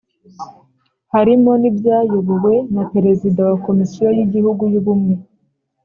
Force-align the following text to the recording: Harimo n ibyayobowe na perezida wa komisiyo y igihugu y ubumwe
Harimo 1.13 1.51
n 1.61 1.63
ibyayobowe 1.69 2.53
na 2.73 2.83
perezida 2.91 3.39
wa 3.49 3.55
komisiyo 3.65 4.07
y 4.17 4.21
igihugu 4.25 4.63
y 4.73 4.77
ubumwe 4.79 5.13